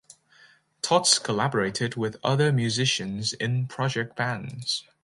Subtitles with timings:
[0.81, 4.83] Tots collaborated with other musicians in project bands.